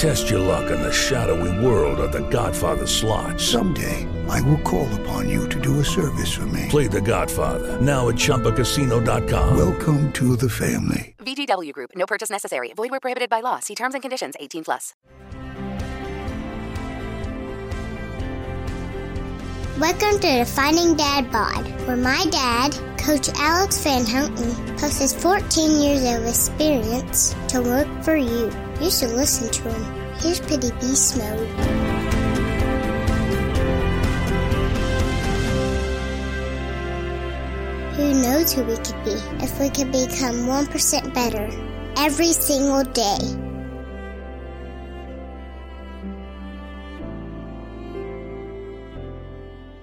[0.00, 3.38] Test your luck in the shadowy world of The Godfather slot.
[3.38, 6.68] Someday, I will call upon you to do a service for me.
[6.70, 9.58] Play The Godfather now at ChumbaCasino.com.
[9.58, 11.14] Welcome to the family.
[11.18, 11.90] VGW Group.
[11.94, 12.72] No purchase necessary.
[12.74, 13.58] Void where prohibited by law.
[13.58, 14.36] See terms and conditions.
[14.40, 14.94] 18 plus.
[19.78, 25.12] Welcome to the Finding Dad Bod, where my dad, Coach Alex Van Houten, posts his
[25.14, 28.50] 14 years of experience to work for you.
[28.80, 30.14] You should listen to him.
[30.20, 31.48] Here's Pretty Beast Mode.
[37.94, 41.50] Who knows who we could be if we could become 1% better
[41.98, 43.18] every single day?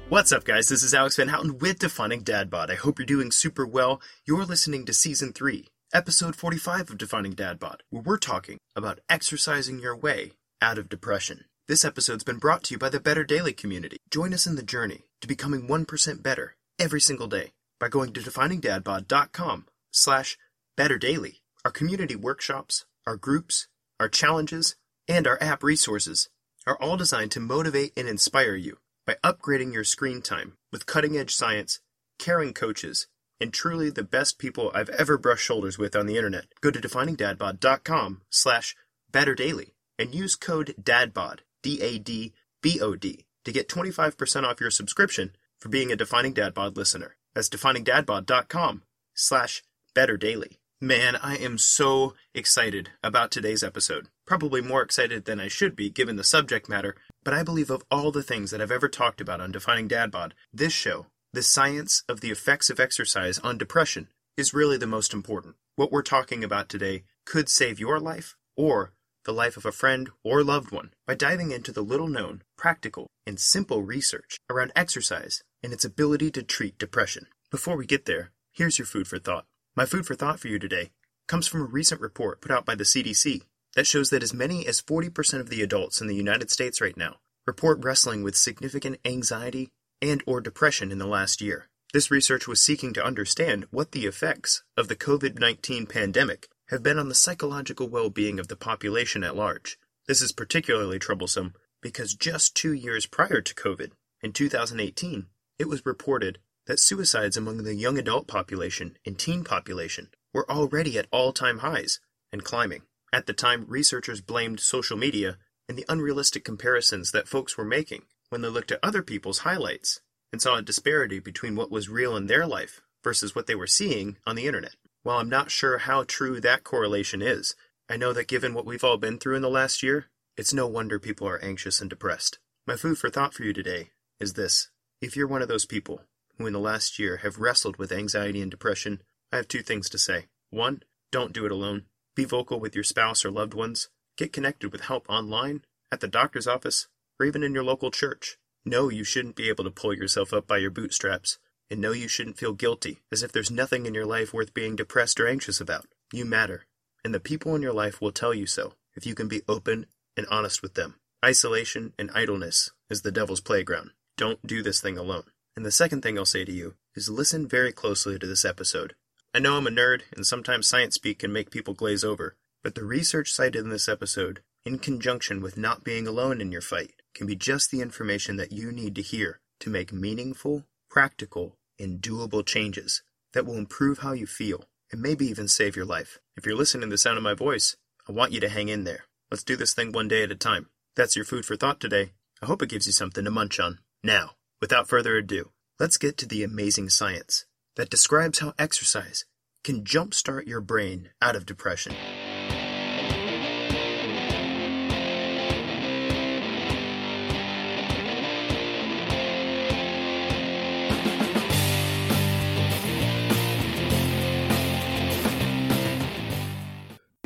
[0.09, 0.69] What's up, guys?
[0.69, 2.71] This is Alex Van Houten with Defining Dad Bod.
[2.71, 4.01] I hope you're doing super well.
[4.25, 8.99] You're listening to Season 3, Episode 45 of Defining Dad Bod, where we're talking about
[9.09, 11.45] exercising your way out of depression.
[11.69, 13.95] This episode's been brought to you by the Better Daily community.
[14.11, 18.19] Join us in the journey to becoming 1% better every single day by going to
[18.19, 20.37] definingdadbod.com slash
[20.77, 21.35] betterdaily.
[21.63, 24.75] Our community workshops, our groups, our challenges,
[25.07, 26.27] and our app resources
[26.67, 31.15] are all designed to motivate and inspire you by upgrading your screen time with cutting
[31.15, 31.79] edge science,
[32.19, 33.07] caring coaches,
[33.39, 36.45] and truly the best people I've ever brushed shoulders with on the internet.
[36.61, 38.75] Go to definingdadbod.com slash
[39.11, 45.95] betterdaily and use code DADBOD, D-A-D-B-O-D, to get 25% off your subscription for being a
[45.95, 47.15] Defining Dad Bod listener.
[47.33, 48.83] That's definingdadbod.com
[49.13, 49.63] slash
[49.95, 50.57] betterdaily.
[50.79, 54.09] Man, I am so excited about today's episode.
[54.27, 57.83] Probably more excited than I should be given the subject matter, but I believe of
[57.89, 61.43] all the things that I've ever talked about on Defining Dad Bod, this show, the
[61.43, 65.53] science of the effects of exercise on depression, is really the most important.
[65.75, 68.93] What we're talking about today could save your life or
[69.23, 73.05] the life of a friend or loved one by diving into the little known, practical,
[73.27, 77.27] and simple research around exercise and its ability to treat depression.
[77.51, 79.45] Before we get there, here's your food for thought.
[79.75, 80.89] My food for thought for you today
[81.27, 83.43] comes from a recent report put out by the CDC
[83.75, 86.97] that shows that as many as 40% of the adults in the United States right
[86.97, 89.69] now report wrestling with significant anxiety
[90.01, 91.69] and or depression in the last year.
[91.93, 96.99] This research was seeking to understand what the effects of the COVID-19 pandemic have been
[96.99, 99.77] on the psychological well-being of the population at large.
[100.07, 103.91] This is particularly troublesome because just 2 years prior to COVID,
[104.21, 105.27] in 2018,
[105.57, 110.97] it was reported that suicides among the young adult population and teen population were already
[110.97, 111.99] at all-time highs
[112.31, 112.81] and climbing.
[113.13, 115.37] At the time, researchers blamed social media
[115.69, 120.01] and the unrealistic comparisons that folks were making when they looked at other people's highlights
[120.31, 123.67] and saw a disparity between what was real in their life versus what they were
[123.67, 124.75] seeing on the internet.
[125.03, 127.55] While I'm not sure how true that correlation is,
[127.89, 130.67] I know that given what we've all been through in the last year, it's no
[130.67, 132.39] wonder people are anxious and depressed.
[132.65, 134.69] My food for thought for you today is this.
[135.01, 136.01] If you're one of those people
[136.37, 139.01] who in the last year have wrestled with anxiety and depression,
[139.31, 140.25] I have two things to say.
[140.49, 141.85] One, don't do it alone.
[142.15, 143.89] Be vocal with your spouse or loved ones.
[144.17, 146.87] Get connected with help online, at the doctor's office,
[147.19, 148.37] or even in your local church.
[148.65, 151.37] No, you shouldn't be able to pull yourself up by your bootstraps.
[151.69, 154.75] And no, you shouldn't feel guilty, as if there's nothing in your life worth being
[154.75, 155.85] depressed or anxious about.
[156.13, 156.65] You matter.
[157.03, 159.85] And the people in your life will tell you so, if you can be open
[160.15, 160.95] and honest with them.
[161.23, 163.91] Isolation and idleness is the devil's playground.
[164.17, 165.23] Don't do this thing alone.
[165.55, 168.95] And the second thing I'll say to you is listen very closely to this episode.
[169.33, 172.75] I know I'm a nerd, and sometimes science speak can make people glaze over, but
[172.75, 176.96] the research cited in this episode, in conjunction with not being alone in your fight,
[177.17, 181.99] can be just the information that you need to hear to make meaningful, practical, and
[181.99, 183.01] doable changes
[183.33, 186.19] that will improve how you feel and maybe even save your life.
[186.37, 187.75] If you're listening to the sound of my voice,
[188.07, 189.05] I want you to hang in there.
[189.31, 190.69] Let's do this thing one day at a time.
[190.95, 192.11] That's your food for thought today.
[192.41, 193.79] I hope it gives you something to munch on.
[194.03, 194.31] Now,
[194.61, 195.49] without further ado,
[195.79, 197.45] let's get to the amazing science
[197.77, 199.25] that describes how exercise
[199.63, 201.95] can jumpstart your brain out of depression.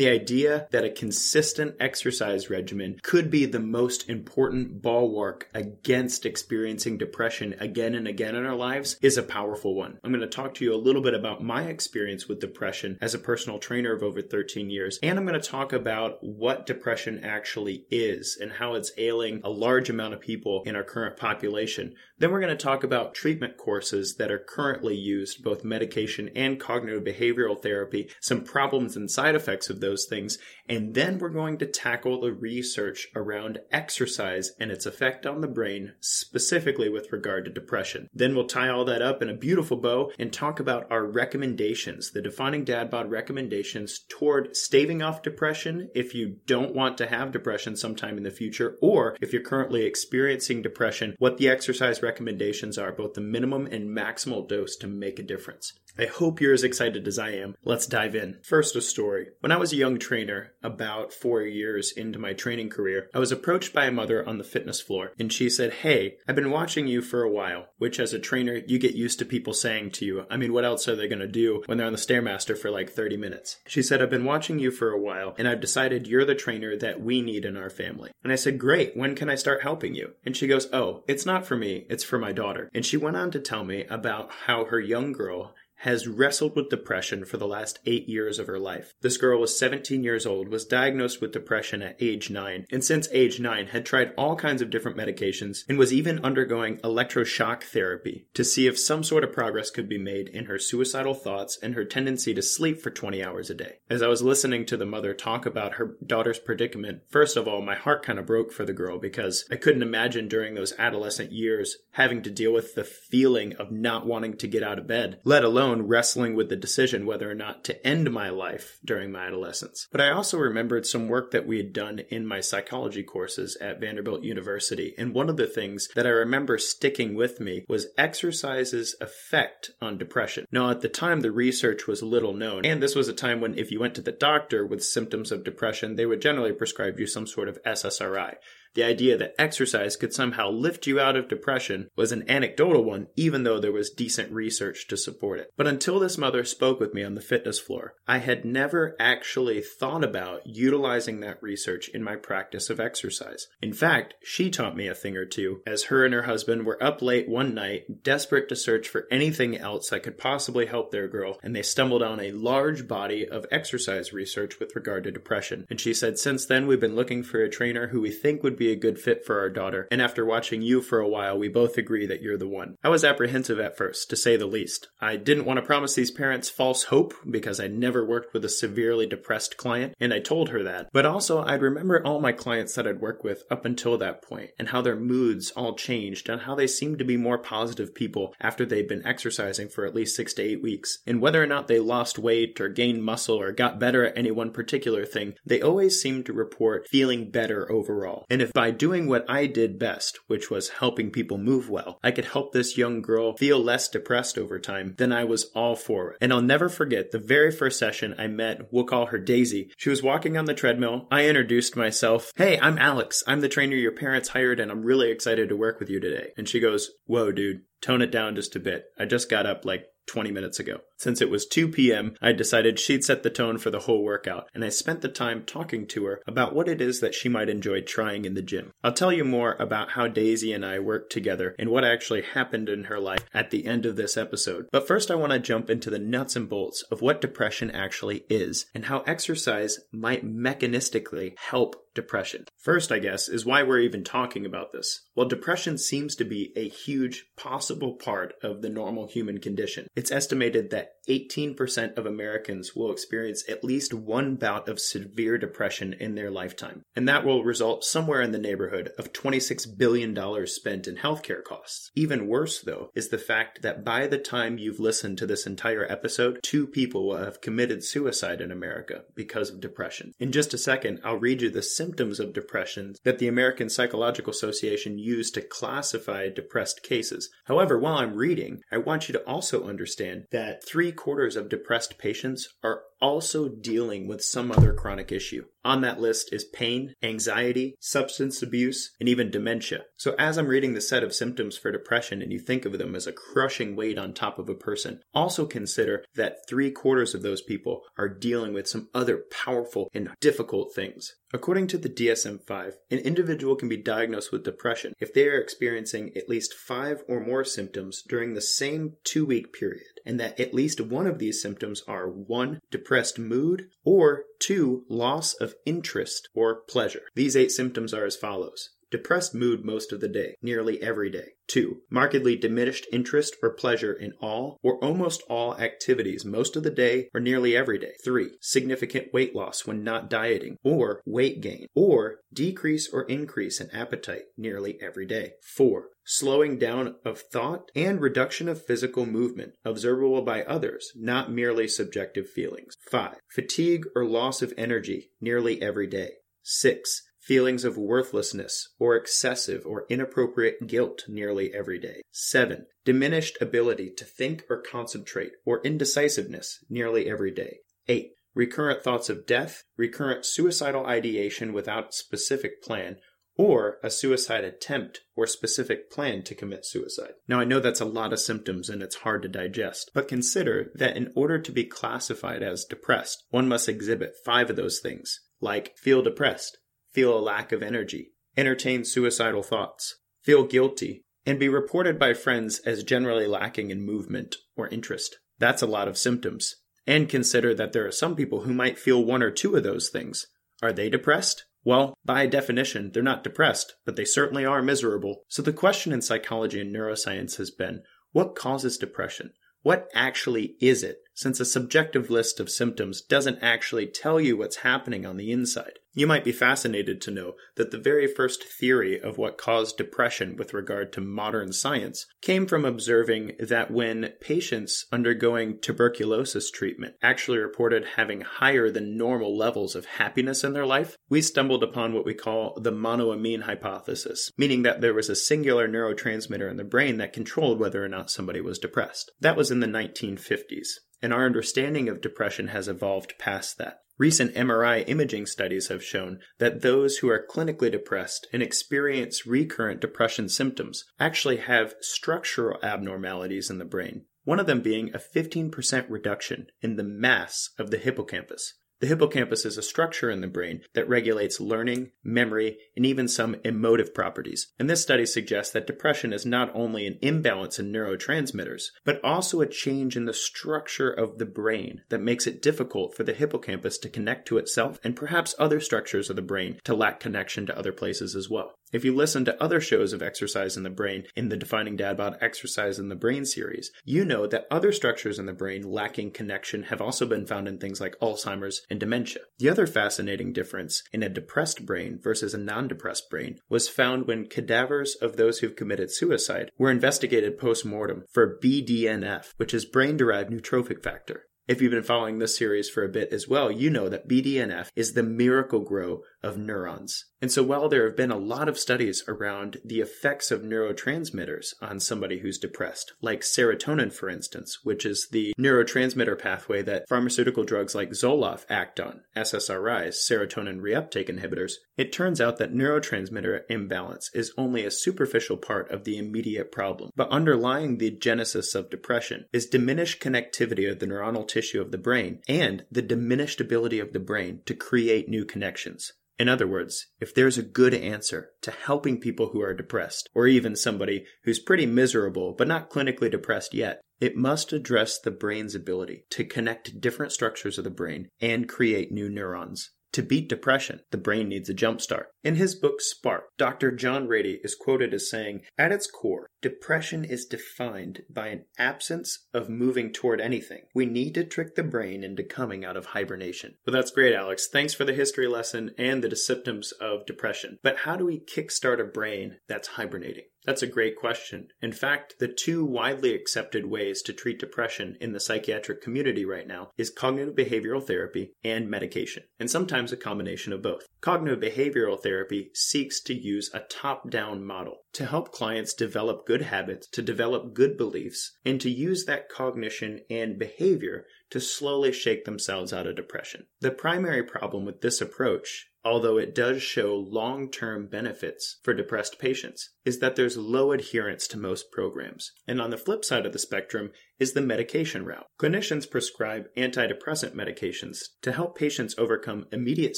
[0.02, 6.98] The idea that a consistent exercise regimen could be the most important bulwark against experiencing
[6.98, 10.00] depression again and again in our lives is a powerful one.
[10.04, 13.14] I'm going to talk to you a little bit about my experience with depression as
[13.14, 17.24] a personal trainer of over 13 years, and I'm going to talk about what depression
[17.24, 21.94] actually is and how it's ailing a large amount of people in our current population.
[22.22, 26.60] Then we're going to talk about treatment courses that are currently used, both medication and
[26.60, 30.38] cognitive behavioral therapy, some problems and side effects of those things.
[30.70, 35.48] And then we're going to tackle the research around exercise and its effect on the
[35.48, 38.08] brain, specifically with regard to depression.
[38.14, 42.12] Then we'll tie all that up in a beautiful bow and talk about our recommendations,
[42.12, 47.32] the defining dad bod recommendations toward staving off depression if you don't want to have
[47.32, 52.78] depression sometime in the future, or if you're currently experiencing depression, what the exercise recommendations
[52.78, 55.80] are, both the minimum and maximal dose to make a difference.
[55.98, 57.56] I hope you're as excited as I am.
[57.64, 58.40] Let's dive in.
[58.44, 59.28] First, a story.
[59.42, 63.32] When I was a young trainer, about four years into my training career, I was
[63.32, 66.88] approached by a mother on the fitness floor, and she said, Hey, I've been watching
[66.88, 70.06] you for a while, which as a trainer, you get used to people saying to
[70.06, 70.26] you.
[70.30, 72.72] I mean, what else are they going to do when they're on the Stairmaster for
[72.72, 73.58] like 30 minutes?
[73.68, 76.78] She said, I've been watching you for a while, and I've decided you're the trainer
[76.78, 78.12] that we need in our family.
[78.24, 80.14] And I said, Great, when can I start helping you?
[80.26, 82.70] And she goes, Oh, it's not for me, it's for my daughter.
[82.74, 86.70] And she went on to tell me about how her young girl has wrestled with
[86.70, 88.94] depression for the last eight years of her life.
[89.02, 93.08] This girl was 17 years old, was diagnosed with depression at age 9, and since
[93.12, 98.28] age 9 had tried all kinds of different medications and was even undergoing electroshock therapy
[98.36, 101.74] to see if some sort of progress could be made in her suicidal thoughts and
[101.74, 103.80] her tendency to sleep for 20 hours a day.
[103.90, 107.62] As I was listening to the mother talk about her daughter's predicament, first of all,
[107.64, 111.32] my heart kind of broke for the girl because I couldn't imagine during those adolescent
[111.32, 115.20] years having to deal with the feeling of not wanting to get out of bed,
[115.24, 119.26] let alone wrestling with the decision whether or not to end my life during my
[119.26, 119.88] adolescence.
[119.92, 123.80] But I also remembered some work that we had done in my psychology courses at
[123.80, 124.94] Vanderbilt University.
[124.98, 129.98] And one of the things that I remember sticking with me was exercise's effect on
[129.98, 130.46] depression.
[130.52, 132.66] Now, at the time, the research was little known.
[132.66, 135.44] And this was a time when if you went to the doctor with symptoms of
[135.44, 138.36] depression, they would generally prescribe you some sort of SSRI.
[138.74, 143.08] The idea that exercise could somehow lift you out of depression was an anecdotal one,
[143.18, 145.52] even though there was decent research to support it.
[145.58, 149.62] But until this mother spoke with me on the fitness floor, I had never actually
[149.62, 153.48] thought about utilizing that research in my practice of exercise.
[153.62, 156.82] In fact, she taught me a thing or two as her and her husband were
[156.82, 161.10] up late one night, desperate to search for anything else that could possibly help their
[161.10, 165.66] girl, and they stumbled on a large body of exercise research with regard to depression.
[165.70, 168.61] And she said, Since then, we've been looking for a trainer who we think would
[168.62, 171.48] be a good fit for our daughter, and after watching you for a while, we
[171.48, 172.76] both agree that you're the one.
[172.84, 174.88] I was apprehensive at first, to say the least.
[175.00, 178.50] I didn't want to promise these parents false hope because I'd never worked with a
[178.50, 180.90] severely depressed client, and I told her that.
[180.94, 184.52] But also, I'd remember all my clients that I'd worked with up until that point,
[184.60, 188.36] and how their moods all changed, and how they seemed to be more positive people
[188.40, 191.00] after they'd been exercising for at least six to eight weeks.
[191.08, 194.30] And whether or not they lost weight or gained muscle or got better at any
[194.30, 198.26] one particular thing, they always seemed to report feeling better overall.
[198.30, 202.12] And if by doing what I did best, which was helping people move well, I
[202.12, 206.12] could help this young girl feel less depressed over time, then I was all for
[206.12, 206.18] it.
[206.22, 209.72] And I'll never forget the very first session I met, we'll call her Daisy.
[209.78, 211.08] She was walking on the treadmill.
[211.12, 212.32] I introduced myself.
[212.36, 213.24] Hey, I'm Alex.
[213.28, 216.32] I'm the trainer your parents hired, and I'm really excited to work with you today.
[216.38, 218.86] And she goes, Whoa, dude, tone it down just a bit.
[218.98, 220.78] I just got up like 20 minutes ago.
[221.02, 224.48] Since it was 2 p.m., I decided she'd set the tone for the whole workout,
[224.54, 227.50] and I spent the time talking to her about what it is that she might
[227.50, 228.72] enjoy trying in the gym.
[228.84, 232.70] I'll tell you more about how Daisy and I worked together and what actually happened
[232.70, 234.68] in her life at the end of this episode.
[234.72, 238.26] But first, I want to jump into the nuts and bolts of what depression actually
[238.30, 242.46] is and how exercise might mechanistically help depression.
[242.58, 245.02] First, I guess, is why we're even talking about this.
[245.16, 249.88] Well, depression seems to be a huge possible part of the normal human condition.
[249.96, 255.94] It's estimated that 18% of Americans will experience at least one bout of severe depression
[255.94, 256.84] in their lifetime.
[256.96, 260.16] And that will result somewhere in the neighborhood of $26 billion
[260.48, 261.90] spent in healthcare costs.
[261.96, 265.90] Even worse, though, is the fact that by the time you've listened to this entire
[265.92, 270.14] episode, two people will have committed suicide in America because of depression.
[270.20, 274.32] In just a second, I'll read you the symptoms of depression that the American Psychological
[274.32, 277.30] Association used to classify depressed cases.
[277.46, 281.48] However, while I'm reading, I want you to also understand that three three quarters of
[281.48, 285.44] depressed patients are also dealing with some other chronic issue.
[285.64, 289.82] On that list is pain, anxiety, substance abuse, and even dementia.
[289.96, 292.96] So as I'm reading the set of symptoms for depression and you think of them
[292.96, 297.22] as a crushing weight on top of a person, also consider that three quarters of
[297.22, 301.14] those people are dealing with some other powerful and difficult things.
[301.34, 305.40] According to the DSM 5, an individual can be diagnosed with depression if they are
[305.40, 310.40] experiencing at least five or more symptoms during the same two week period, and that
[310.40, 312.60] at least one of these symptoms are 1.
[312.70, 314.86] depressed mood, or 2.
[314.90, 317.04] loss of interest or pleasure.
[317.16, 321.30] These eight symptoms are as follows depressed mood most of the day, nearly every day.
[321.48, 321.82] 2.
[321.90, 327.10] Markedly diminished interest or pleasure in all or almost all activities most of the day
[327.14, 327.94] or nearly every day.
[328.04, 328.38] 3.
[328.42, 334.24] Significant weight loss when not dieting or weight gain or decrease or increase in appetite
[334.38, 335.32] nearly every day.
[335.56, 335.86] 4.
[336.14, 342.28] Slowing down of thought and reduction of physical movement, observable by others, not merely subjective
[342.30, 342.76] feelings.
[342.90, 343.16] 5.
[343.34, 346.10] Fatigue or loss of energy nearly every day.
[346.44, 352.02] 6 feelings of worthlessness or excessive or inappropriate guilt nearly every day.
[352.12, 352.66] 7.
[352.84, 357.60] Diminished ability to think or concentrate or indecisiveness nearly every day.
[357.88, 358.10] 8.
[358.36, 362.98] Recurrent thoughts of death, recurrent suicidal ideation without specific plan,
[363.38, 367.14] or a suicide attempt or specific plan to commit suicide.
[367.28, 370.72] Now, I know that's a lot of symptoms and it's hard to digest, but consider
[370.76, 375.20] that in order to be classified as depressed, one must exhibit five of those things,
[375.40, 376.58] like feel depressed,
[376.92, 382.60] feel a lack of energy, entertain suicidal thoughts, feel guilty, and be reported by friends
[382.66, 385.18] as generally lacking in movement or interest.
[385.40, 386.56] That's a lot of symptoms.
[386.88, 389.90] And consider that there are some people who might feel one or two of those
[389.90, 390.28] things.
[390.64, 391.46] Are they depressed?
[391.64, 395.24] Well, by definition, they're not depressed, but they certainly are miserable.
[395.28, 399.32] So the question in psychology and neuroscience has been what causes depression?
[399.62, 404.58] What actually is it, since a subjective list of symptoms doesn't actually tell you what's
[404.58, 405.80] happening on the inside?
[405.94, 410.38] You might be fascinated to know that the very first theory of what caused depression
[410.38, 417.40] with regard to modern science came from observing that when patients undergoing tuberculosis treatment actually
[417.40, 422.06] reported having higher than normal levels of happiness in their life, we stumbled upon what
[422.06, 426.98] we call the monoamine hypothesis, meaning that there was a singular neurotransmitter in the brain
[426.98, 429.12] that controlled whether or not somebody was depressed.
[429.20, 430.68] That was in the 1950s
[431.02, 433.82] and our understanding of depression has evolved past that.
[433.98, 439.80] Recent MRI imaging studies have shown that those who are clinically depressed and experience recurrent
[439.80, 445.86] depression symptoms actually have structural abnormalities in the brain, one of them being a 15%
[445.90, 448.56] reduction in the mass of the hippocampus.
[448.82, 453.36] The hippocampus is a structure in the brain that regulates learning, memory, and even some
[453.46, 454.48] emotive properties.
[454.58, 459.40] And this study suggests that depression is not only an imbalance in neurotransmitters, but also
[459.40, 463.78] a change in the structure of the brain that makes it difficult for the hippocampus
[463.78, 467.58] to connect to itself and perhaps other structures of the brain to lack connection to
[467.58, 468.56] other places as well.
[468.72, 471.98] If you listen to other shows of exercise in the brain in the Defining Dad
[471.98, 476.12] Bod Exercise in the Brain series, you know that other structures in the brain lacking
[476.12, 479.24] connection have also been found in things like Alzheimer's and dementia.
[479.40, 484.08] The other fascinating difference in a depressed brain versus a non depressed brain was found
[484.08, 489.66] when cadavers of those who've committed suicide were investigated post mortem for BDNF, which is
[489.66, 491.26] brain derived neurotrophic factor.
[491.52, 494.70] If you've been following this series for a bit as well, you know that BDNF
[494.76, 497.06] is the Miracle-Gro of neurons.
[497.22, 501.54] And so while there have been a lot of studies around the effects of neurotransmitters
[501.62, 507.44] on somebody who's depressed, like serotonin, for instance, which is the neurotransmitter pathway that pharmaceutical
[507.44, 514.10] drugs like Zoloft act on, SSRIs, serotonin reuptake inhibitors, it turns out that neurotransmitter imbalance
[514.14, 516.90] is only a superficial part of the immediate problem.
[516.96, 521.78] But underlying the genesis of depression is diminished connectivity of the neuronal tissue of the
[521.78, 525.94] brain and the diminished ability of the brain to create new connections.
[526.22, 530.28] In other words, if there's a good answer to helping people who are depressed, or
[530.28, 535.56] even somebody who's pretty miserable but not clinically depressed yet, it must address the brain's
[535.56, 539.72] ability to connect different structures of the brain and create new neurons.
[539.94, 542.06] To beat depression, the brain needs a jumpstart.
[542.24, 543.72] In his book Spark, Dr.
[543.72, 549.28] John Ratey is quoted as saying, At its core, depression is defined by an absence
[549.34, 550.62] of moving toward anything.
[550.74, 553.56] We need to trick the brain into coming out of hibernation.
[553.66, 554.48] Well, that's great, Alex.
[554.48, 557.58] Thanks for the history lesson and the symptoms of depression.
[557.62, 560.26] But how do we kickstart a brain that's hibernating?
[560.46, 561.50] That's a great question.
[561.62, 566.48] In fact, the two widely accepted ways to treat depression in the psychiatric community right
[566.48, 570.88] now is cognitive behavioral therapy and medication, and sometimes a combination of both.
[571.00, 576.42] Cognitive behavioral therapy seeks to use a top down model to help clients develop good
[576.42, 582.26] habits, to develop good beliefs, and to use that cognition and behavior to slowly shake
[582.26, 583.46] themselves out of depression.
[583.62, 589.20] The primary problem with this approach although it does show long term benefits for depressed
[589.20, 592.32] patients, is that there's low adherence to most programs.
[592.48, 595.26] And on the flip side of the spectrum is the medication route.
[595.40, 599.98] Clinicians prescribe antidepressant medications to help patients overcome immediate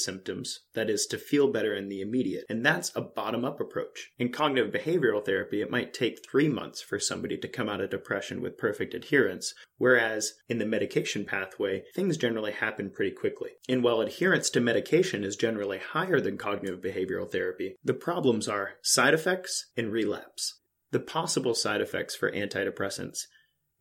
[0.00, 4.12] symptoms, that is, to feel better in the immediate, and that's a bottom up approach.
[4.18, 7.90] In cognitive behavioral therapy, it might take three months for somebody to come out of
[7.90, 13.50] depression with perfect adherence, whereas in the medication pathway, things generally happen pretty quickly.
[13.68, 18.76] And while adherence to medication is generally higher than cognitive behavioral therapy, the problems are
[18.80, 20.60] side effects and relapse.
[20.92, 23.26] The possible side effects for antidepressants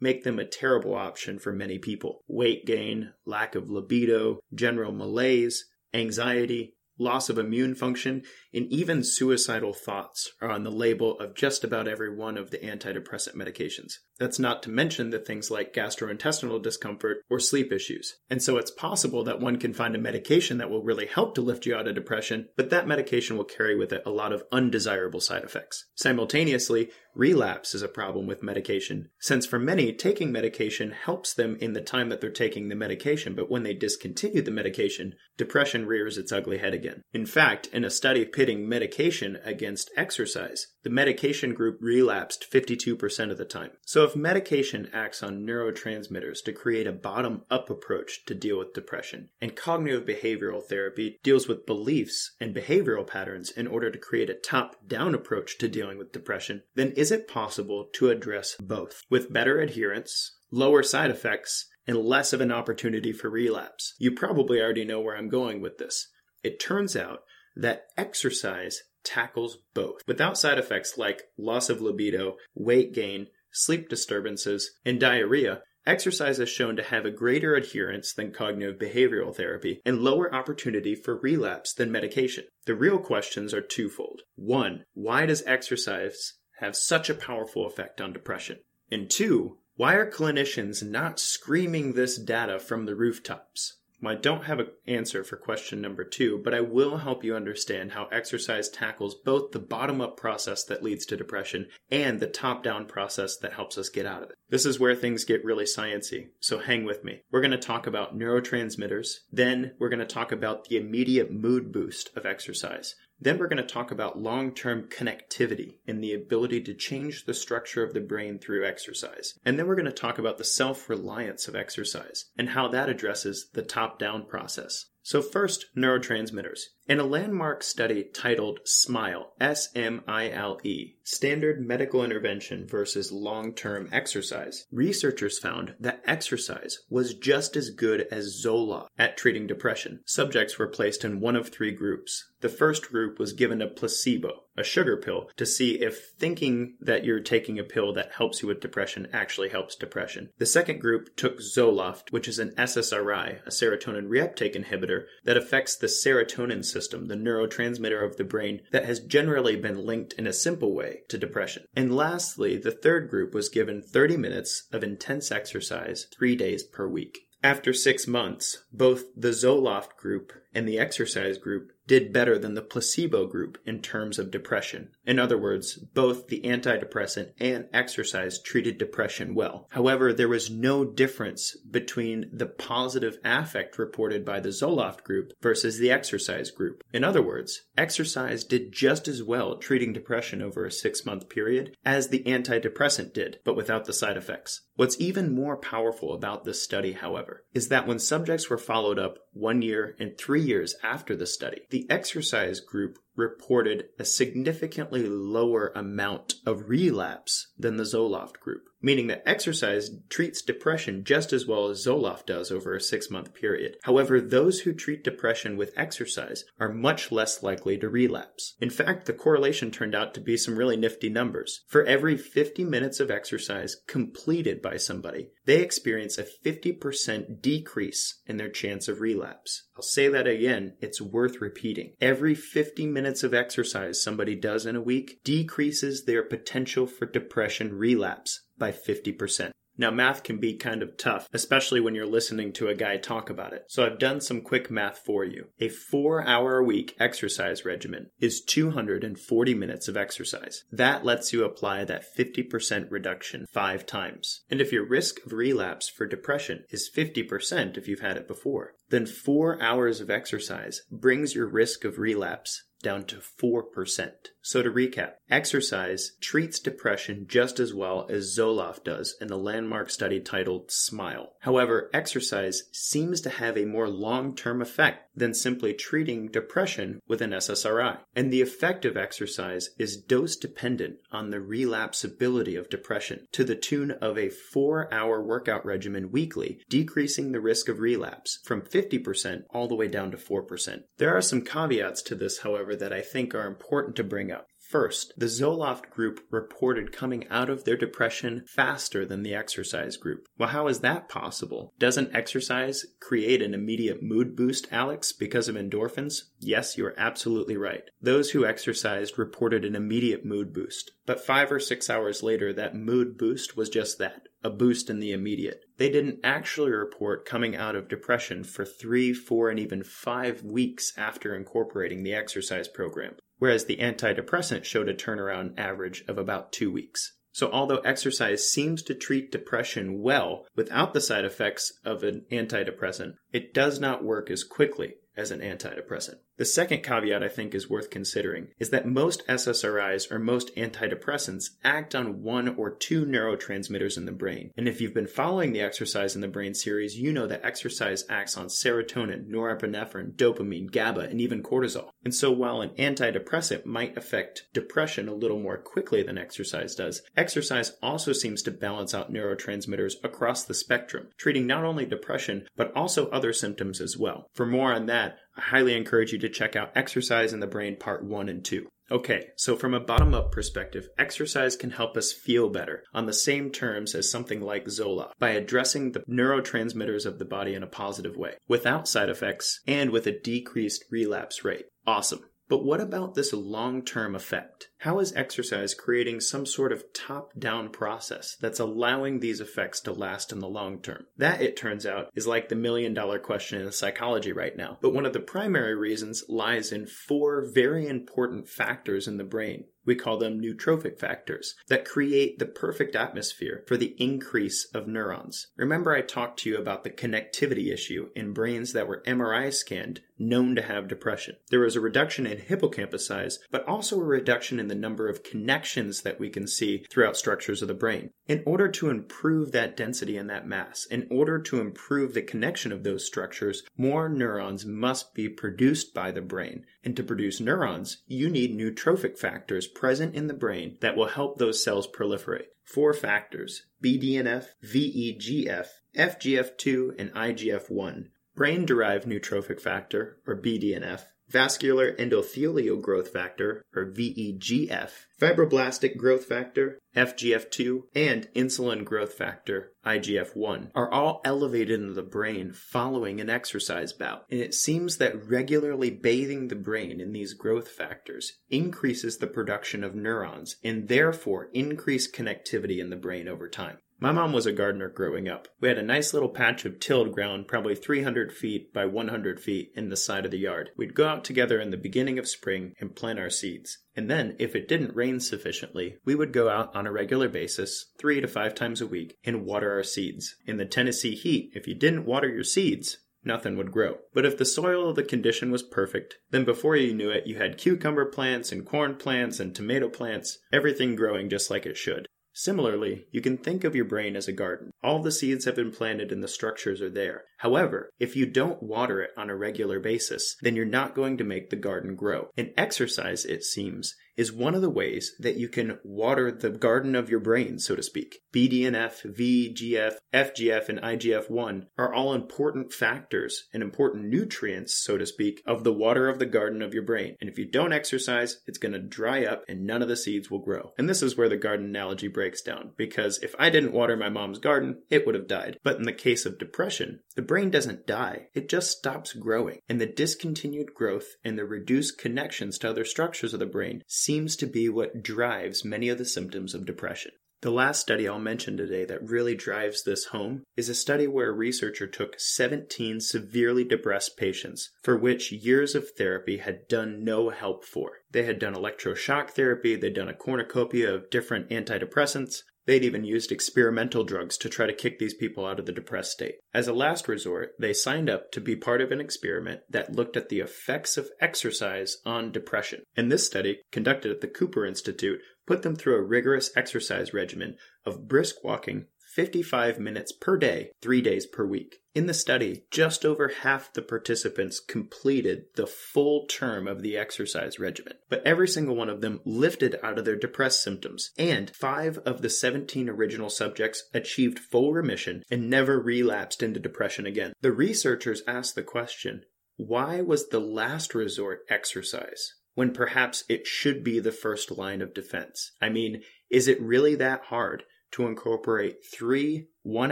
[0.04, 2.24] make them a terrible option for many people.
[2.28, 8.22] Weight gain, lack of libido, general malaise, anxiety, loss of immune function,
[8.54, 12.58] and even suicidal thoughts are on the label of just about every one of the
[12.60, 13.94] antidepressant medications.
[14.20, 18.14] That's not to mention the things like gastrointestinal discomfort or sleep issues.
[18.30, 21.42] And so it's possible that one can find a medication that will really help to
[21.42, 24.44] lift you out of depression, but that medication will carry with it a lot of
[24.52, 25.86] undesirable side effects.
[25.96, 31.74] Simultaneously, relapse is a problem with medication, since for many, taking medication helps them in
[31.74, 36.18] the time that they're taking the medication, but when they discontinue the medication, depression rears
[36.18, 37.04] its ugly head again.
[37.14, 43.38] In fact, in a study pitting medication against exercise, the medication group relapsed 52% of
[43.38, 43.72] the time.
[43.86, 48.74] So if medication acts on neurotransmitters to create a bottom up approach to deal with
[48.74, 54.30] depression, and cognitive behavioral therapy deals with beliefs and behavioral patterns in order to create
[54.30, 59.04] a top down approach to dealing with depression, then is it possible to address both
[59.10, 63.94] with better adherence, lower side effects, and less of an opportunity for relapse?
[64.00, 66.10] You probably already know where I'm going with this.
[66.44, 67.22] It turns out
[67.56, 74.72] that exercise tackles both without side effects like loss of libido, weight gain, sleep disturbances,
[74.86, 75.62] and diarrhea.
[75.86, 80.96] Exercise is shown to have a greater adherence than cognitive behavioral therapy and lower opportunity
[80.96, 82.46] for relapse than medication.
[82.66, 84.22] The real questions are twofold.
[84.36, 88.60] One, why does exercise have such a powerful effect on depression?
[88.90, 93.80] And two, why are clinicians not screaming this data from the rooftops?
[94.06, 97.92] I don't have an answer for question number two, but I will help you understand
[97.92, 102.64] how exercise tackles both the bottom up process that leads to depression and the top
[102.64, 104.36] down process that helps us get out of it.
[104.50, 107.22] This is where things get really sciency, so hang with me.
[107.32, 111.72] We're going to talk about neurotransmitters, then we're going to talk about the immediate mood
[111.72, 112.96] boost of exercise.
[113.20, 117.34] Then we're going to talk about long term connectivity and the ability to change the
[117.34, 119.40] structure of the brain through exercise.
[119.46, 122.90] And then we're going to talk about the self reliance of exercise and how that
[122.90, 124.88] addresses the top down process.
[125.06, 126.62] So, first, neurotransmitters.
[126.88, 133.12] In a landmark study titled SMILE, S M I L E, Standard Medical Intervention versus
[133.12, 139.46] Long Term Exercise, researchers found that exercise was just as good as Zoloft at treating
[139.46, 140.00] depression.
[140.06, 142.30] Subjects were placed in one of three groups.
[142.40, 147.04] The first group was given a placebo, a sugar pill, to see if thinking that
[147.04, 150.30] you're taking a pill that helps you with depression actually helps depression.
[150.38, 155.76] The second group took Zoloft, which is an SSRI, a serotonin reuptake inhibitor that affects
[155.76, 160.34] the serotonin system, the neurotransmitter of the brain that has generally been linked in a
[160.34, 161.66] simple way to depression.
[161.76, 166.88] And lastly, the third group was given 30 minutes of intense exercise three days per
[166.88, 167.28] week.
[167.44, 172.62] After six months, both the Zoloft group and the exercise group did better than the
[172.62, 174.90] placebo group in terms of depression.
[175.06, 179.68] In other words, both the antidepressant and exercise treated depression well.
[179.72, 185.78] However, there was no difference between the positive affect reported by the Zoloft group versus
[185.78, 186.84] the exercise group.
[186.94, 191.76] In other words, exercise did just as well treating depression over a six month period
[191.86, 194.62] as the antidepressant did, but without the side effects.
[194.76, 199.20] What's even more powerful about this study, however, is that when subjects were followed up
[199.32, 205.72] one year and three years after the study, the exercise group reported a significantly lower
[205.76, 208.66] amount of relapse than the Zoloft group.
[208.84, 213.34] Meaning that exercise treats depression just as well as Zoloft does over a six month
[213.34, 213.78] period.
[213.84, 218.56] However, those who treat depression with exercise are much less likely to relapse.
[218.60, 221.62] In fact, the correlation turned out to be some really nifty numbers.
[221.68, 228.38] For every 50 minutes of exercise completed by somebody, they experience a 50% decrease in
[228.38, 229.64] their chance of relapse.
[229.76, 231.94] I'll say that again, it's worth repeating.
[232.00, 237.74] Every 50 minutes of exercise somebody does in a week decreases their potential for depression
[237.74, 239.52] relapse by 50%.
[239.78, 243.30] Now, math can be kind of tough, especially when you're listening to a guy talk
[243.30, 243.66] about it.
[243.68, 245.48] So I've done some quick math for you.
[245.60, 250.64] A four hour a week exercise regimen is 240 minutes of exercise.
[250.72, 254.44] That lets you apply that 50% reduction five times.
[254.50, 258.76] And if your risk of relapse for depression is 50% if you've had it before,
[258.92, 264.12] then four hours of exercise brings your risk of relapse down to 4%.
[264.46, 269.90] So to recap, exercise treats depression just as well as Zoloft does in the landmark
[269.90, 271.32] study titled SMILE.
[271.40, 277.32] However, exercise seems to have a more long-term effect than simply treating depression with an
[277.32, 278.00] SSRI.
[278.18, 283.56] And the effect of exercise is dose dependent on the relapsability of depression to the
[283.56, 289.70] tune of a 4-hour workout regimen weekly, decreasing the risk of relapse from 50% all
[289.70, 290.84] the way down to 4%.
[290.98, 294.33] There are some caveats to this, however, that I think are important to bring up.
[294.74, 300.26] First, the Zoloft group reported coming out of their depression faster than the exercise group.
[300.40, 301.76] Well, how is that possible?
[301.78, 306.24] Doesn't exercise create an immediate mood boost, Alex, because of endorphins?
[306.40, 307.84] Yes, you're absolutely right.
[308.02, 310.90] Those who exercised reported an immediate mood boost.
[311.06, 315.00] But five or six hours later, that mood boost was just that a boost in
[315.00, 315.62] the immediate.
[315.78, 320.94] They didn't actually report coming out of depression for three, four, and even five weeks
[320.98, 326.72] after incorporating the exercise program whereas the antidepressant showed a turnaround average of about two
[326.72, 327.12] weeks.
[327.34, 333.16] So, although exercise seems to treat depression well without the side effects of an antidepressant,
[333.34, 336.20] it does not work as quickly as an antidepressant.
[336.44, 341.52] The second caveat I think is worth considering is that most SSRIs or most antidepressants
[341.64, 344.52] act on one or two neurotransmitters in the brain.
[344.58, 348.04] And if you've been following the Exercise in the Brain series, you know that exercise
[348.10, 351.92] acts on serotonin, norepinephrine, dopamine, GABA, and even cortisol.
[352.04, 357.04] And so while an antidepressant might affect depression a little more quickly than exercise does,
[357.16, 362.76] exercise also seems to balance out neurotransmitters across the spectrum, treating not only depression, but
[362.76, 364.28] also other symptoms as well.
[364.34, 367.78] For more on that, I highly encourage you to check out Exercise in the Brain
[367.78, 368.68] Part 1 and 2.
[368.92, 373.14] Okay, so from a bottom up perspective, exercise can help us feel better on the
[373.14, 377.68] same terms as something like Zoloft by addressing the neurotransmitters of the body in a
[377.68, 381.66] positive way, without side effects, and with a decreased relapse rate.
[381.88, 382.20] Awesome.
[382.50, 384.68] But what about this long term effect?
[384.84, 389.94] How is exercise creating some sort of top down process that's allowing these effects to
[389.94, 391.06] last in the long term?
[391.18, 394.80] That, it turns out, is like the million dollar question in psychology right now.
[394.82, 399.64] But one of the primary reasons lies in four very important factors in the brain.
[399.86, 405.48] We call them neurotrophic factors that create the perfect atmosphere for the increase of neurons.
[405.58, 410.02] Remember, I talked to you about the connectivity issue in brains that were MRI scanned
[410.18, 411.36] known to have depression.
[411.50, 415.24] There was a reduction in hippocampus size, but also a reduction in the number of
[415.24, 418.12] connections that we can see throughout structures of the brain.
[418.28, 422.72] In order to improve that density and that mass, in order to improve the connection
[422.72, 426.66] of those structures, more neurons must be produced by the brain.
[426.84, 431.38] And to produce neurons, you need neurotrophic factors present in the brain that will help
[431.38, 432.46] those cells proliferate.
[432.64, 438.08] Four factors BDNF, VEGF, FGF2, and IGF1.
[438.36, 446.80] Brain derived neurotrophic factor, or BDNF, vascular endothelial growth factor, or VEGF, fibroblastic growth factor,
[446.96, 453.94] FGF2, and insulin growth factor, IGF1, are all elevated in the brain following an exercise
[453.94, 454.26] bout.
[454.30, 459.84] And it seems that regularly bathing the brain in these growth factors increases the production
[459.84, 463.78] of neurons and therefore increase connectivity in the brain over time.
[464.04, 465.48] My mom was a gardener growing up.
[465.62, 469.72] We had a nice little patch of tilled ground, probably 300 feet by 100 feet
[469.78, 470.72] in the side of the yard.
[470.76, 473.78] We'd go out together in the beginning of spring and plant our seeds.
[473.96, 477.94] And then, if it didn't rain sufficiently, we would go out on a regular basis,
[477.98, 480.36] three to five times a week, and water our seeds.
[480.46, 484.00] In the Tennessee heat, if you didn't water your seeds, nothing would grow.
[484.14, 487.38] But if the soil of the condition was perfect, then before you knew it, you
[487.38, 492.10] had cucumber plants and corn plants and tomato plants, everything growing just like it should.
[492.34, 494.72] Similarly, you can think of your brain as a garden.
[494.84, 497.26] All the seeds have been planted and the structures are there.
[497.44, 501.26] However, if you don't water it on a regular basis, then you're not going to
[501.26, 502.30] make the garden grow.
[502.38, 506.96] And exercise, it seems, is one of the ways that you can water the garden
[506.96, 508.20] of your brain, so to speak.
[508.34, 515.42] BDNF, VGF, FGF, and IGF-1 are all important factors and important nutrients, so to speak,
[515.46, 517.16] of the water of the garden of your brain.
[517.20, 520.30] And if you don't exercise, it's going to dry up and none of the seeds
[520.30, 520.74] will grow.
[520.78, 524.10] And this is where the garden analogy breaks down, because if I didn't water my
[524.10, 525.58] mom's garden, it would have died.
[525.64, 529.58] But in the case of depression, the brain doesn't die, it just stops growing.
[529.68, 534.36] And the discontinued growth and the reduced connections to other structures of the brain seems
[534.36, 537.14] to be what drives many of the symptoms of depression.
[537.42, 541.30] The last study I'll mention today that really drives this home is a study where
[541.30, 547.32] a researcher took 17 severely depressed patients for which years of therapy had done no
[547.32, 547.94] help for.
[548.12, 553.32] They had done electroshock therapy, they'd done a cornucopia of different antidepressants, They'd even used
[553.32, 556.36] experimental drugs to try to kick these people out of the depressed state.
[556.54, 560.16] As a last resort, they signed up to be part of an experiment that looked
[560.16, 562.84] at the effects of exercise on depression.
[562.96, 567.58] And this study, conducted at the Cooper Institute, put them through a rigorous exercise regimen
[567.86, 571.78] of brisk walking 55 minutes per day, three days per week.
[571.94, 577.60] In the study, just over half the participants completed the full term of the exercise
[577.60, 582.00] regimen, but every single one of them lifted out of their depressed symptoms, and five
[582.00, 587.34] of the 17 original subjects achieved full remission and never relapsed into depression again.
[587.42, 589.26] The researchers asked the question
[589.58, 592.34] why was the last resort exercise?
[592.56, 595.52] When perhaps it should be the first line of defense.
[595.62, 599.92] I mean, is it really that hard to incorporate three one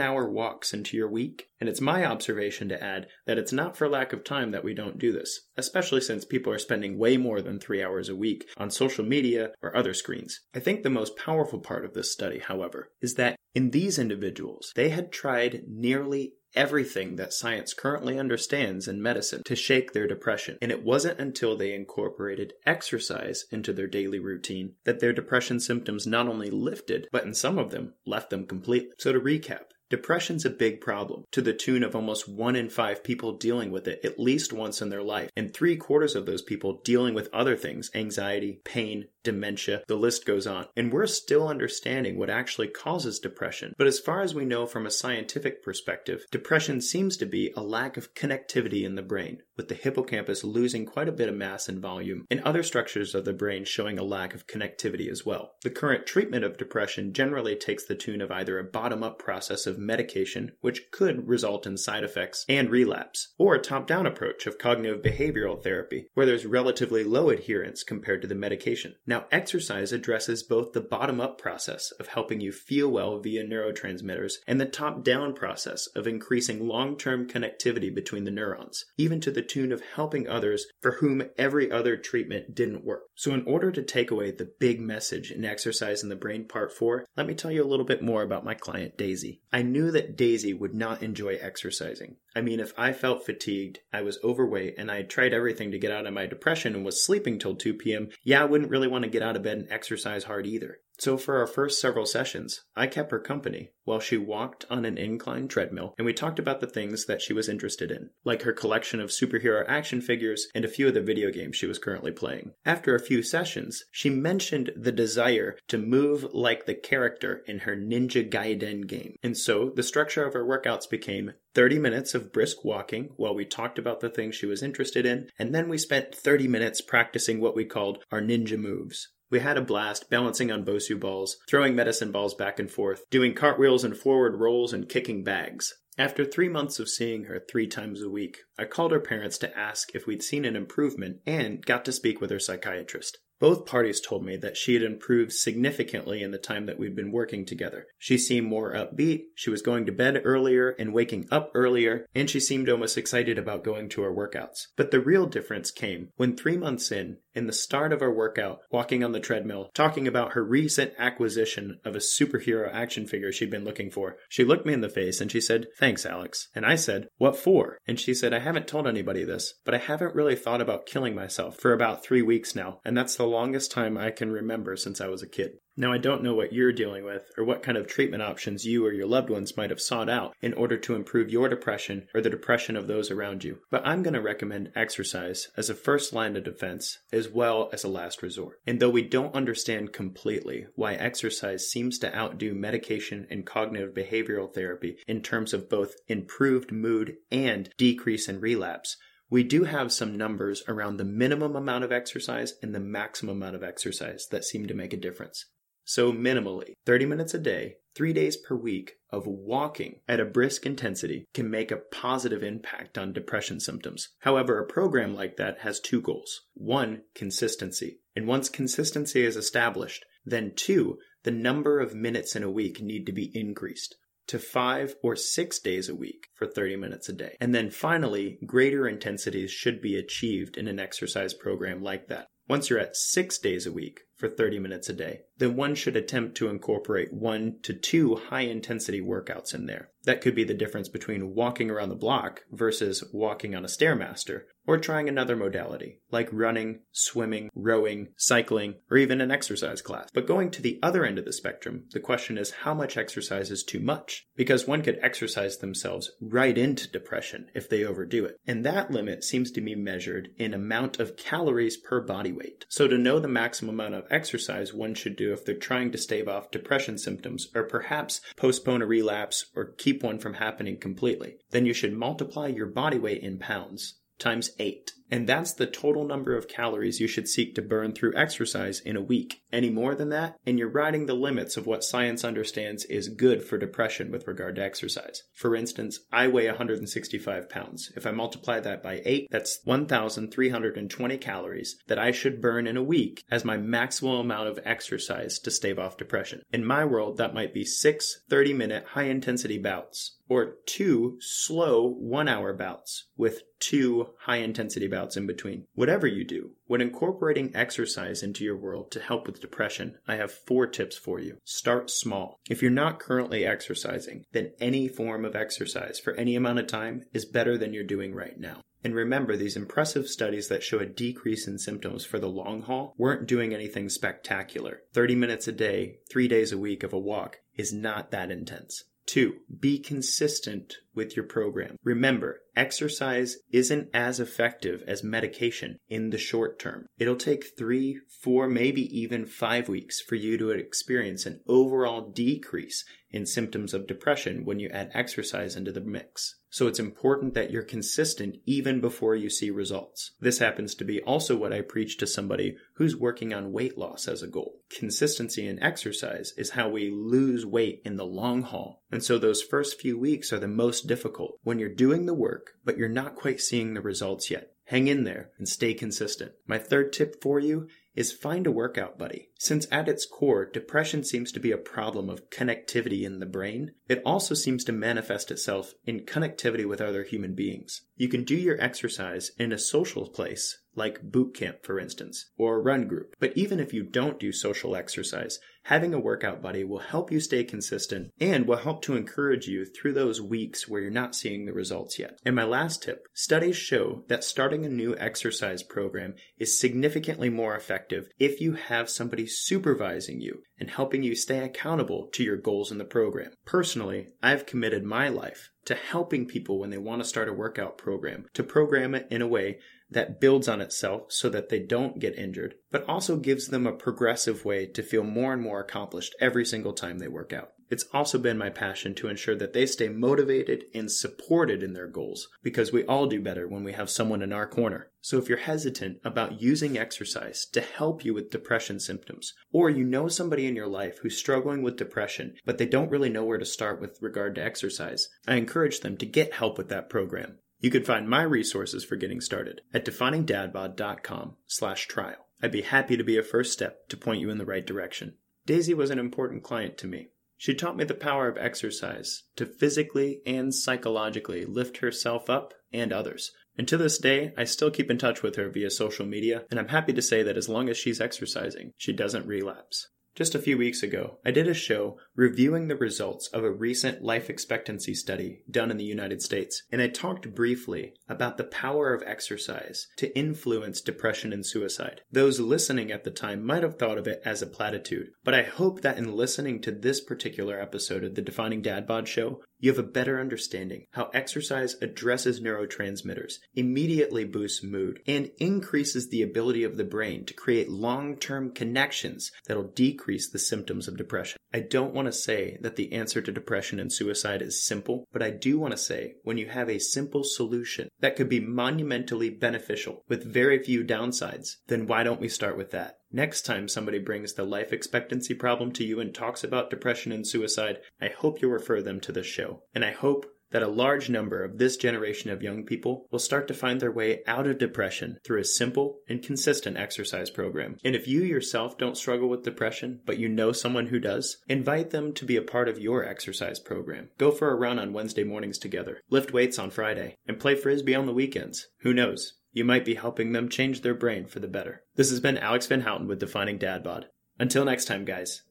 [0.00, 1.48] hour walks into your week.
[1.58, 4.74] And it's my observation to add that it's not for lack of time that we
[4.74, 8.46] don't do this, especially since people are spending way more than three hours a week
[8.58, 10.40] on social media or other screens.
[10.54, 14.72] I think the most powerful part of this study, however, is that in these individuals,
[14.74, 20.58] they had tried nearly everything that science currently understands in medicine to shake their depression.
[20.60, 26.06] And it wasn't until they incorporated exercise into their daily routine that their depression symptoms
[26.06, 28.90] not only lifted, but in some of them left them completely.
[28.98, 33.04] So to recap, Depression's a big problem, to the tune of almost one in five
[33.04, 36.40] people dealing with it at least once in their life, and three quarters of those
[36.40, 40.66] people dealing with other things anxiety, pain, dementia, the list goes on.
[40.76, 43.74] And we're still understanding what actually causes depression.
[43.76, 47.62] But as far as we know from a scientific perspective, depression seems to be a
[47.62, 51.68] lack of connectivity in the brain, with the hippocampus losing quite a bit of mass
[51.68, 55.52] and volume, and other structures of the brain showing a lack of connectivity as well.
[55.62, 59.66] The current treatment of depression generally takes the tune of either a bottom up process
[59.66, 64.46] of medication, which could result in side effects and relapse, or a top down approach
[64.46, 68.94] of cognitive behavioral therapy, where there's relatively low adherence compared to the medication.
[69.06, 74.34] Now, exercise addresses both the bottom up process of helping you feel well via neurotransmitters
[74.46, 79.30] and the top down process of increasing long term connectivity between the neurons, even to
[79.30, 83.02] the tune of helping others for whom every other treatment didn't work.
[83.14, 86.72] So, in order to take away the big message in Exercise in the Brain Part
[86.72, 89.40] 4, let me tell you a little bit more about my client Daisy.
[89.52, 92.16] I knew that Daisy would not enjoy exercising.
[92.34, 95.78] I mean, if I felt fatigued, I was overweight, and I had tried everything to
[95.78, 98.88] get out of my depression and was sleeping till 2 p.m., yeah, I wouldn't really
[98.88, 100.78] want to get out of bed and exercise hard either.
[101.02, 104.96] So, for our first several sessions, I kept her company while she walked on an
[104.96, 108.52] incline treadmill, and we talked about the things that she was interested in, like her
[108.52, 112.12] collection of superhero action figures and a few of the video games she was currently
[112.12, 112.52] playing.
[112.64, 117.74] After a few sessions, she mentioned the desire to move like the character in her
[117.74, 119.16] Ninja Gaiden game.
[119.24, 123.44] And so, the structure of her workouts became 30 minutes of brisk walking while we
[123.44, 127.40] talked about the things she was interested in, and then we spent 30 minutes practicing
[127.40, 129.08] what we called our ninja moves.
[129.32, 133.32] We had a blast balancing on Bosu balls, throwing medicine balls back and forth, doing
[133.32, 135.72] cartwheels and forward rolls, and kicking bags.
[135.96, 139.58] After three months of seeing her three times a week, I called her parents to
[139.58, 143.20] ask if we'd seen an improvement and got to speak with her psychiatrist.
[143.42, 147.10] Both parties told me that she had improved significantly in the time that we'd been
[147.10, 147.88] working together.
[147.98, 152.30] She seemed more upbeat, she was going to bed earlier and waking up earlier, and
[152.30, 154.68] she seemed almost excited about going to her workouts.
[154.76, 158.60] But the real difference came when three months in, in the start of our workout,
[158.70, 163.50] walking on the treadmill, talking about her recent acquisition of a superhero action figure she'd
[163.50, 166.48] been looking for, she looked me in the face and she said, Thanks, Alex.
[166.54, 167.78] And I said, What for?
[167.88, 171.16] And she said, I haven't told anybody this, but I haven't really thought about killing
[171.16, 175.00] myself for about three weeks now, and that's the longest time I can remember since
[175.00, 175.52] I was a kid.
[175.74, 178.84] Now, I don't know what you're dealing with or what kind of treatment options you
[178.84, 182.20] or your loved ones might have sought out in order to improve your depression or
[182.20, 186.12] the depression of those around you, but I'm going to recommend exercise as a first
[186.12, 188.58] line of defense as well as a last resort.
[188.66, 194.52] And though we don't understand completely why exercise seems to outdo medication and cognitive behavioral
[194.52, 198.98] therapy in terms of both improved mood and decrease in relapse,
[199.32, 203.56] we do have some numbers around the minimum amount of exercise and the maximum amount
[203.56, 205.46] of exercise that seem to make a difference.
[205.84, 210.66] So, minimally, 30 minutes a day, three days per week of walking at a brisk
[210.66, 214.10] intensity can make a positive impact on depression symptoms.
[214.18, 216.42] However, a program like that has two goals.
[216.52, 218.00] One, consistency.
[218.14, 223.06] And once consistency is established, then two, the number of minutes in a week need
[223.06, 223.96] to be increased
[224.28, 227.36] to five or six days a week for 30 minutes a day.
[227.40, 232.28] And then finally, greater intensities should be achieved in an exercise program like that.
[232.48, 235.96] Once you're at six days a week for 30 minutes a day, then one should
[235.96, 239.88] attempt to incorporate one to two high intensity workouts in there.
[240.04, 244.42] That could be the difference between walking around the block versus walking on a Stairmaster,
[244.66, 250.08] or trying another modality, like running, swimming, rowing, cycling, or even an exercise class.
[250.14, 253.50] But going to the other end of the spectrum, the question is how much exercise
[253.50, 254.26] is too much?
[254.36, 258.36] Because one could exercise themselves right into depression if they overdo it.
[258.46, 262.64] And that limit seems to be measured in amount of calories per body weight.
[262.68, 265.98] So to know the maximum amount of exercise one should do if they're trying to
[265.98, 271.36] stave off depression symptoms, or perhaps postpone a relapse or keep one from happening completely,
[271.50, 274.92] then you should multiply your body weight in pounds times 8.
[275.12, 278.96] And that's the total number of calories you should seek to burn through exercise in
[278.96, 279.42] a week.
[279.52, 283.44] Any more than that, and you're riding the limits of what science understands is good
[283.44, 285.22] for depression with regard to exercise.
[285.34, 287.92] For instance, I weigh 165 pounds.
[287.94, 292.82] If I multiply that by 8, that's 1,320 calories that I should burn in a
[292.82, 296.40] week as my maximum amount of exercise to stave off depression.
[296.54, 301.86] In my world, that might be six 30 minute high intensity bouts or two slow
[301.86, 305.66] one hour bouts with two high intensity bouts in between.
[305.74, 310.32] Whatever you do, when incorporating exercise into your world to help with depression, I have
[310.32, 311.36] four tips for you.
[311.44, 312.40] Start small.
[312.48, 317.04] If you're not currently exercising, then any form of exercise for any amount of time
[317.12, 318.62] is better than you're doing right now.
[318.84, 322.94] And remember, these impressive studies that show a decrease in symptoms for the long haul
[322.96, 324.80] weren't doing anything spectacular.
[324.92, 328.84] 30 minutes a day, three days a week of a walk is not that intense.
[329.06, 331.76] Two, be consistent with your program.
[331.82, 336.86] Remember, exercise isn't as effective as medication in the short term.
[336.98, 342.84] It'll take three, four, maybe even five weeks for you to experience an overall decrease
[343.10, 346.36] in symptoms of depression when you add exercise into the mix.
[346.52, 350.10] So it's important that you're consistent even before you see results.
[350.20, 354.06] This happens to be also what I preach to somebody who's working on weight loss
[354.06, 354.60] as a goal.
[354.68, 358.82] Consistency in exercise is how we lose weight in the long haul.
[358.90, 362.50] And so those first few weeks are the most difficult when you're doing the work,
[362.66, 364.48] but you're not quite seeing the results yet.
[364.66, 366.32] Hang in there and stay consistent.
[366.46, 369.28] My third tip for you is find a workout buddy.
[369.38, 373.72] Since at its core, depression seems to be a problem of connectivity in the brain,
[373.88, 377.82] it also seems to manifest itself in connectivity with other human beings.
[377.96, 382.56] You can do your exercise in a social place, like boot camp, for instance, or
[382.56, 383.14] a run group.
[383.20, 387.20] But even if you don't do social exercise, having a workout buddy will help you
[387.20, 391.44] stay consistent and will help to encourage you through those weeks where you're not seeing
[391.44, 392.18] the results yet.
[392.24, 397.54] And my last tip studies show that starting a new exercise program is significantly more
[397.54, 397.81] effective
[398.18, 402.78] if you have somebody supervising you and helping you stay accountable to your goals in
[402.78, 403.32] the program.
[403.44, 407.78] Personally, I've committed my life to helping people when they want to start a workout
[407.78, 409.58] program, to program it in a way
[409.90, 413.72] that builds on itself so that they don't get injured, but also gives them a
[413.72, 417.50] progressive way to feel more and more accomplished every single time they work out.
[417.72, 421.86] It's also been my passion to ensure that they stay motivated and supported in their
[421.86, 424.90] goals because we all do better when we have someone in our corner.
[425.00, 429.84] So if you're hesitant about using exercise to help you with depression symptoms, or you
[429.84, 433.38] know somebody in your life who's struggling with depression, but they don't really know where
[433.38, 437.38] to start with regard to exercise, I encourage them to get help with that program.
[437.58, 442.26] You can find my resources for getting started at definingdadbod.com slash trial.
[442.42, 445.14] I'd be happy to be a first step to point you in the right direction.
[445.46, 447.08] Daisy was an important client to me.
[447.42, 452.92] She taught me the power of exercise to physically and psychologically lift herself up and
[452.92, 453.32] others.
[453.58, 456.60] And to this day, I still keep in touch with her via social media, and
[456.60, 459.88] I'm happy to say that as long as she's exercising, she doesn't relapse.
[460.14, 464.02] Just a few weeks ago, I did a show reviewing the results of a recent
[464.02, 468.92] life expectancy study done in the United States, and I talked briefly about the power
[468.92, 472.02] of exercise to influence depression and suicide.
[472.10, 475.44] Those listening at the time might have thought of it as a platitude, but I
[475.44, 479.70] hope that in listening to this particular episode of the Defining Dad Bod show, you
[479.70, 486.64] have a better understanding how exercise addresses neurotransmitters, immediately boosts mood, and increases the ability
[486.64, 491.38] of the brain to create long term connections that'll decrease the symptoms of depression.
[491.54, 495.22] I don't want to say that the answer to depression and suicide is simple, but
[495.22, 499.30] I do want to say when you have a simple solution that could be monumentally
[499.30, 502.96] beneficial with very few downsides, then why don't we start with that?
[503.12, 507.26] Next time somebody brings the life expectancy problem to you and talks about depression and
[507.26, 509.62] suicide, I hope you'll refer them to this show.
[509.74, 513.48] And I hope that a large number of this generation of young people will start
[513.48, 517.76] to find their way out of depression through a simple and consistent exercise program.
[517.84, 521.90] And if you yourself don't struggle with depression, but you know someone who does, invite
[521.90, 524.10] them to be a part of your exercise program.
[524.18, 527.94] Go for a run on Wednesday mornings together, lift weights on Friday, and play frisbee
[527.94, 528.68] on the weekends.
[528.80, 529.34] Who knows?
[529.54, 531.82] You might be helping them change their brain for the better.
[531.94, 534.06] This has been Alex Van Houten with Defining Dad Bod.
[534.38, 535.42] Until next time, guys,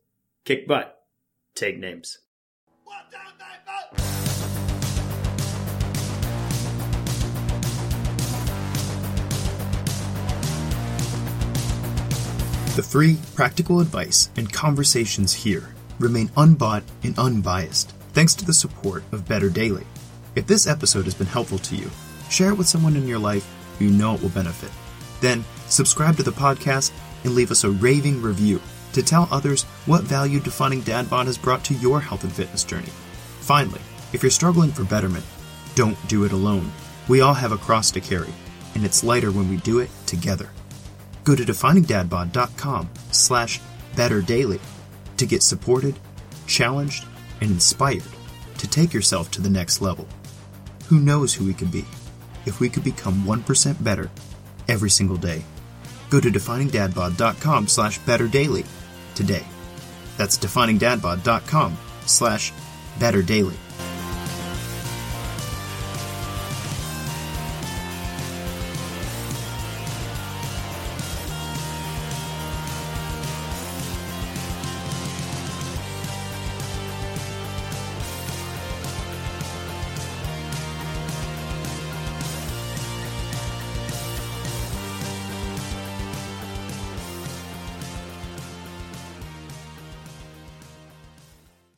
[0.43, 0.97] kick butt,
[1.53, 2.17] take names.
[12.75, 19.03] The free, practical advice and conversations here remain unbought and unbiased thanks to the support
[19.11, 19.85] of Better Daily.
[20.35, 21.91] If this episode has been helpful to you,
[22.31, 23.47] share it with someone in your life
[23.81, 24.71] who you know it will benefit.
[25.21, 26.91] Then, subscribe to the podcast
[27.23, 28.61] and leave us a raving review
[28.93, 32.63] to tell others what value Defining Dad Bod has brought to your health and fitness
[32.63, 32.89] journey.
[33.39, 33.81] Finally,
[34.13, 35.25] if you're struggling for betterment,
[35.75, 36.71] don't do it alone.
[37.07, 38.33] We all have a cross to carry,
[38.75, 40.49] and it's lighter when we do it together.
[41.23, 43.61] Go to definingdadbod.com slash
[43.95, 44.59] betterdaily
[45.17, 45.95] to get supported,
[46.47, 47.05] challenged,
[47.39, 48.03] and inspired
[48.57, 50.07] to take yourself to the next level.
[50.87, 51.85] Who knows who we can be
[52.45, 54.09] if we could become 1% better
[54.67, 55.43] every single day.
[56.09, 58.65] Go to definingdadbod.com slash betterdaily
[59.15, 59.45] today.
[60.17, 62.53] That's definingdadbod.com slash
[62.99, 63.55] betterdaily.